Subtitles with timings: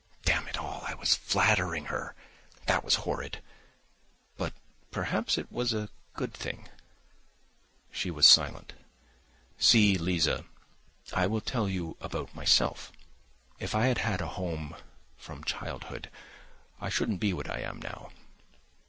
[0.23, 2.15] Damn it all, I was flattering her.
[2.65, 3.39] That was horrid.
[4.35, 4.53] But
[4.89, 6.67] perhaps it was a good thing....
[7.91, 8.73] She was silent.
[9.59, 10.45] "See, Liza,
[11.13, 12.91] I will tell you about myself.
[13.59, 14.75] If I had had a home
[15.17, 16.09] from childhood,
[16.79, 18.09] I shouldn't be what I am now.